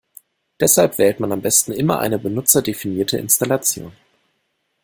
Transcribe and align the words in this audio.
Deshalb 0.59 0.97
wählt 0.97 1.19
man 1.19 1.31
am 1.31 1.43
besten 1.43 1.71
immer 1.73 1.99
eine 1.99 2.17
benutzerdefinierte 2.17 3.19
Installation. 3.19 3.93